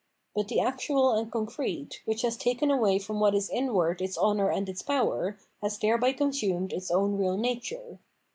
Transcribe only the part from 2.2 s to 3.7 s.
has taken away from what is